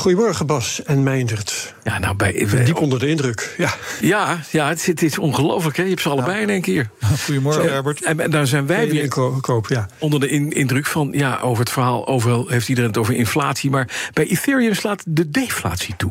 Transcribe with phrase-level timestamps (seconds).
[0.00, 1.74] Goedemorgen Bas en Meindert.
[1.82, 3.74] Ja, nou bij, Diep onder de indruk, ja.
[4.00, 5.82] Ja, ja het, is- het is ongelooflijk, hè?
[5.82, 6.90] Je hebt ze allebei in één keer.
[7.24, 8.04] Goedemorgen, Zo, Herbert.
[8.04, 9.08] En, en daar zijn wij weer
[9.40, 9.88] koop, ja.
[9.98, 11.08] onder de in- indruk van...
[11.12, 13.70] ja, over het verhaal, overal heeft iedereen het over inflatie...
[13.70, 16.10] maar bij Ethereum slaat de deflatie toe.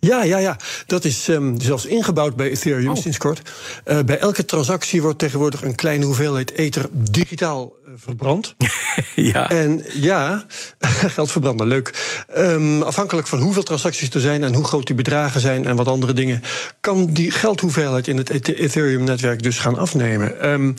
[0.00, 0.56] Ja, ja, ja.
[0.86, 2.96] Dat is ehm, zelfs ingebouwd bij Ethereum Oh.
[2.96, 3.50] sinds kort.
[3.84, 8.54] Eh, bij elke transactie wordt tegenwoordig een kleine hoeveelheid ether digitaal eh, verbrand.
[9.14, 10.44] ja, En ja,
[11.14, 12.22] geld verbranden, leuk.
[12.34, 15.86] Ehm, afhankelijk van hoeveel transacties er zijn en hoe groot die bedragen zijn en wat
[15.88, 16.42] andere dingen,
[16.80, 20.40] kan die geldhoeveelheid in het Ethe- Ethereum-netwerk dus gaan afnemen.
[20.40, 20.72] Ehm,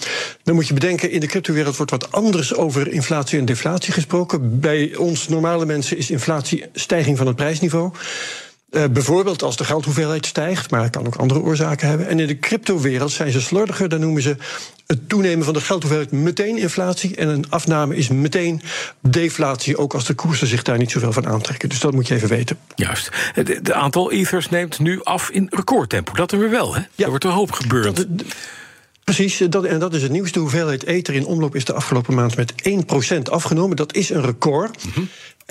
[0.44, 4.60] dan moet je bedenken, in de cryptowereld wordt wat anders over inflatie en deflatie gesproken.
[4.60, 7.92] Bij ons normale mensen is inflatie stijging van het prijsniveau.
[8.72, 12.08] Eh, bijvoorbeeld als de geldhoeveelheid stijgt, maar het kan ook andere oorzaken hebben.
[12.08, 14.36] En in de cryptowereld zijn ze slordiger, dan noemen ze
[14.88, 17.16] het toenemen van de geldhoeveelheid meteen inflatie.
[17.16, 18.62] En een afname is meteen
[19.00, 21.70] deflatie, ook als de koersen zich daar niet zoveel van aantrekken.
[21.70, 22.58] Dus dat moet je even weten.
[22.76, 23.10] juist.
[23.34, 26.14] Het aantal ethers neemt nu af in recordtempo.
[26.14, 26.80] Dat er weer wel, hè?
[26.96, 27.04] Ja.
[27.04, 27.96] Er wordt een hoop gebeurd.
[27.96, 28.08] Dat-
[29.04, 30.32] Precies, dat, en dat is het nieuws.
[30.32, 33.76] De hoeveelheid ether in omloop is de afgelopen maand met 1% afgenomen.
[33.76, 34.84] Dat is een record.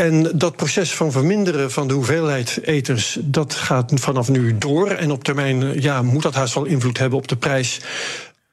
[0.01, 4.91] En dat proces van verminderen van de hoeveelheid ethers, dat gaat vanaf nu door.
[4.91, 7.81] En op termijn eh, ja, moet dat haast wel invloed hebben op de prijs.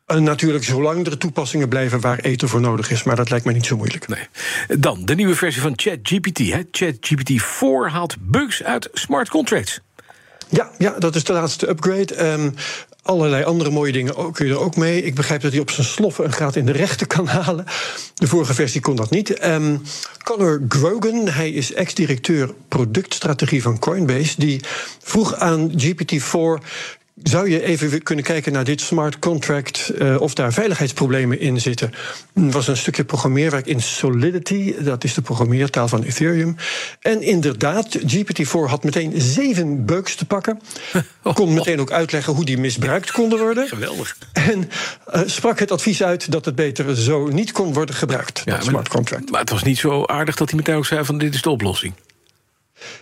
[0.06, 3.04] En natuurlijk, zolang er toepassingen blijven waar ether voor nodig is.
[3.04, 4.08] Maar dat lijkt mij niet zo moeilijk.
[4.08, 4.28] Nee.
[4.80, 6.42] Dan de nieuwe versie van ChatGPT.
[6.72, 9.82] ChatGPT 4 haalt bugs uit smart contracts.
[10.50, 12.16] Ja, ja, dat is de laatste upgrade.
[12.16, 12.50] Ehm,
[13.02, 15.04] allerlei andere mooie dingen kun je er ook mee.
[15.04, 17.66] Ik begrijp dat hij op zijn sloffen een graad in de rechten kan halen.
[18.14, 19.34] De vorige versie kon dat niet.
[19.34, 19.76] Ehm
[20.24, 24.34] Conor Grogan, hij is ex-directeur productstrategie van Coinbase...
[24.38, 24.62] die
[25.04, 26.64] vroeg aan GPT-4...
[27.24, 31.92] Zou je even kunnen kijken naar dit smart contract, eh, of daar veiligheidsproblemen in zitten?
[32.34, 36.56] Er was een stukje programmeerwerk in Solidity, dat is de programmeertaal van Ethereum.
[37.02, 40.62] En inderdaad, GPT-4 had meteen zeven bugs te pakken.
[41.34, 43.68] Kon meteen ook uitleggen hoe die misbruikt konden worden.
[43.68, 44.18] Geweldig.
[44.34, 44.70] En
[45.06, 48.64] eh, sprak het advies uit dat het beter zo niet kon worden gebruikt, dat maar-
[48.64, 49.32] smart contract.
[49.32, 51.50] Maar het was niet zo aardig dat hij meteen ook zei van dit is de
[51.50, 51.94] oplossing.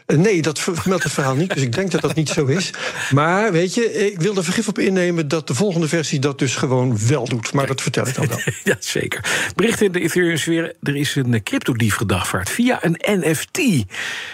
[0.06, 2.72] Eh, Nee, dat vermeldt het verhaal niet, dus ik denk dat dat niet zo is.
[3.12, 6.56] Maar weet je, ik wil er vergif op innemen dat de volgende versie dat dus
[6.56, 7.53] gewoon wel doet.
[7.53, 8.40] Maar dat vertel ik dan wel.
[8.63, 9.25] Ja, zeker.
[9.56, 10.74] Bericht in de Ethereum-sfeer.
[10.81, 13.58] Er is een cryptodief gedagvaard via een NFT.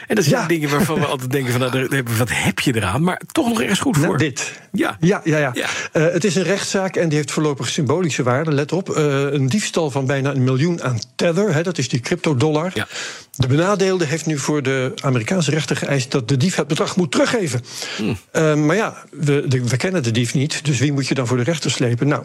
[0.08, 0.48] En dat zijn Ja.
[0.48, 3.04] dingen waarvan we altijd denken: van, nou, wat heb je eraan?
[3.04, 4.06] Maar toch nog ergens goed voor.
[4.06, 4.61] Nou, dit.
[4.72, 4.98] Ja.
[5.00, 5.52] Ja, ja, ja.
[5.54, 5.68] Ja.
[5.92, 8.52] Eh, het is een rechtszaak en die heeft voorlopig symbolische waarde.
[8.52, 12.00] Let op, eh, een diefstal van bijna een miljoen aan Tether, hè, dat is die
[12.00, 12.72] cryptodollar.
[12.74, 12.88] Ja.
[13.32, 17.12] De benadeelde heeft nu voor de Amerikaanse rechter geëist dat de dief het bedrag moet
[17.12, 17.62] teruggeven.
[17.98, 18.18] Hmm.
[18.32, 21.28] Eh, maar ja, we, de- we kennen de dief niet, dus wie moet je dan
[21.28, 22.08] voor de rechter slepen?
[22.08, 22.24] Nou,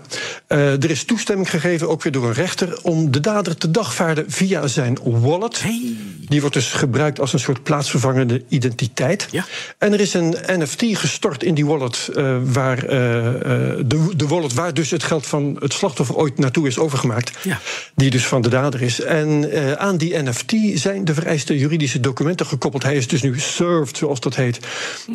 [0.49, 4.67] er is toestemming gegeven, ook weer door een rechter, om de dader te dagvaarden via
[4.67, 5.63] zijn wallet.
[5.63, 5.97] Hey.
[6.29, 9.29] Die wordt dus gebruikt als een soort plaatsvervangende identiteit.
[9.31, 9.45] Ja.
[9.79, 12.09] En er is een NFT gestort in die wallet,
[12.45, 16.67] waar, eh, eh, de, de wallet waar dus het geld van het slachtoffer ooit naartoe
[16.67, 17.39] is overgemaakt.
[17.43, 17.61] Ja.
[17.95, 19.01] Die dus van de dader is.
[19.01, 22.83] En eh, aan die NFT zijn de vereiste juridische documenten gekoppeld.
[22.83, 24.59] Hij is dus nu served, zoals dat heet.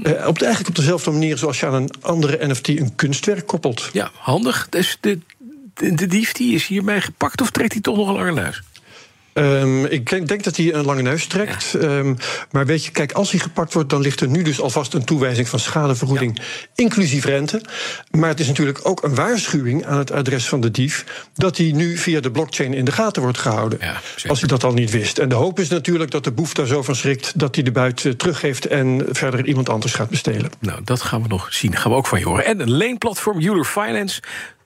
[0.03, 3.47] Eh, op de, eigenlijk op dezelfde manier zoals je aan een andere NFT een kunstwerk
[3.47, 3.89] koppelt.
[3.93, 4.67] Ja, handig.
[4.69, 5.19] Dus de,
[5.73, 8.53] de, de dief die is hiermee gepakt of trekt hij toch nog een lange?
[9.33, 11.73] Ehm, ik denk, denk dat hij een lange neus trekt.
[11.73, 12.15] Ehm,
[12.51, 15.03] maar weet je, kijk, als hij gepakt wordt, dan ligt er nu dus alvast een
[15.03, 16.41] toewijzing van schadevergoeding,
[16.75, 17.61] inclusief rente.
[18.11, 21.71] Maar het is natuurlijk ook een waarschuwing aan het adres van de dief dat hij
[21.71, 23.79] nu via de blockchain in de gaten wordt gehouden.
[23.81, 25.17] Ja, als hij dat al niet wist.
[25.17, 27.71] En de hoop is natuurlijk dat de boef daar zo van schrikt dat hij de
[27.71, 30.51] buit eh, teruggeeft en verder iemand anders gaat bestelen.
[30.59, 31.75] Nou, dat gaan we nog zien.
[31.75, 32.45] Gaan we ook van je horen.
[32.45, 34.21] En een leenplatform, Euler Finance,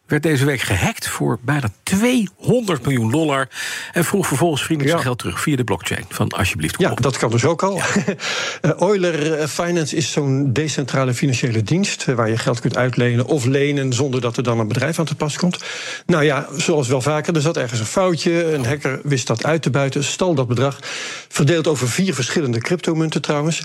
[0.07, 3.48] werd deze week gehackt voor bijna 200 miljoen dollar.
[3.94, 5.07] En vroeg vervolgens vriendelijk zijn Ja.
[5.10, 6.06] geld terug via de blockchain.
[6.10, 7.02] Van alsjeblieft, kom Ja, op.
[7.02, 7.81] dat kan dus ook al.
[8.62, 12.07] Eh, Euler eh, Finance is zo'n decentrale financiële dienst...
[12.07, 13.94] eh, waar je geld kunt uitlenen of lenen...
[13.94, 15.63] zonder dat er dan een bedrijf aan te pas komt.
[16.06, 18.54] Nou ja, zoals wel vaker, er zat ergens een foutje.
[18.54, 20.80] Een hacker wist dat uit te buiten, stal dat bedrag.
[21.30, 23.62] Verdeeld over vier verschillende cryptomunten trouwens.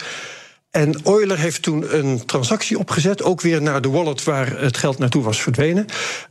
[0.71, 4.99] En Euler heeft toen een transactie opgezet, ook weer naar de wallet waar het geld
[4.99, 5.87] naartoe was verdwenen.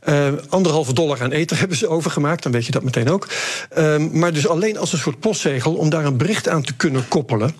[0.08, 3.28] Uh, anderhalve dollar aan ether hebben ze overgemaakt, dan weet je dat meteen ook.
[3.78, 7.08] Uh, maar dus alleen als een soort postzegel om daar een bericht aan te kunnen
[7.08, 7.54] koppelen.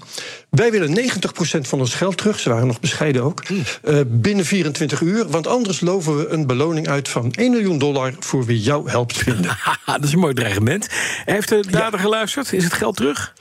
[0.51, 5.01] Wij willen 90% van ons geld terug, ze waren nog bescheiden ook, uh, binnen 24
[5.01, 5.29] uur.
[5.29, 9.17] Want anders loven we een beloning uit van 1 miljoen dollar voor wie jou helpt
[9.17, 9.59] vinden.
[9.87, 10.89] dat is een mooi dreigement.
[11.25, 12.05] Heeft de dader ja.
[12.05, 12.53] geluisterd?
[12.53, 13.33] Is het geld terug?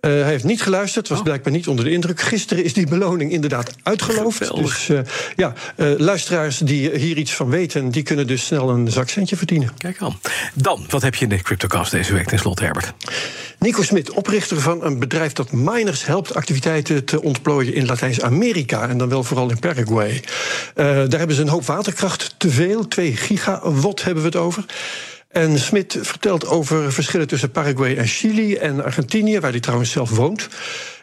[0.00, 1.24] Uh, hij heeft niet geluisterd, was oh.
[1.24, 2.20] blijkbaar niet onder de indruk.
[2.20, 4.36] Gisteren is die beloning inderdaad uitgeloofd.
[4.36, 4.86] Geweldig.
[4.86, 5.00] Dus uh,
[5.36, 7.90] ja, uh, luisteraars die hier iets van weten...
[7.90, 9.70] die kunnen dus snel een zakcentje verdienen.
[9.78, 10.20] Kijk aan.
[10.54, 12.92] Dan, wat heb je in de CryptoCast deze week ten slotte, Herbert?
[13.58, 16.34] Nico Smit, oprichter van een bedrijf dat miners helpt...
[16.34, 18.88] activiteiten te ontplooien in Latijns-Amerika...
[18.88, 20.22] en dan wel vooral in Paraguay.
[20.74, 22.88] daar hebben ze een hoop waterkracht te veel.
[22.88, 24.64] 2 gigawatt hebben we het over.
[25.28, 30.10] En Smit vertelt over verschillen tussen Paraguay en Chili en Argentinië, waar hij trouwens zelf
[30.10, 30.48] woont.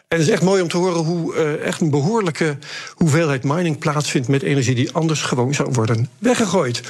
[0.08, 2.58] En het is echt mooi om te horen hoe uh, echt een behoorlijke
[2.94, 6.82] hoeveelheid mining plaatsvindt met energie die anders gewoon zou worden weggegooid.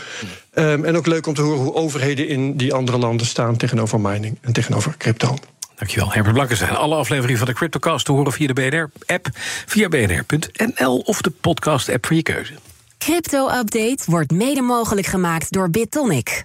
[0.55, 4.01] Um, en ook leuk om te horen hoe overheden in die andere landen staan tegenover
[4.01, 5.37] mining en tegenover crypto.
[5.75, 6.77] Dankjewel, Herbert Blankenstein.
[6.77, 9.29] Alle afleveringen van de CryptoCast te horen via de BNR-app,
[9.67, 12.53] via bnr.nl of de podcast-app voor je keuze.
[12.99, 16.45] Crypto-update wordt mede mogelijk gemaakt door BitTonic.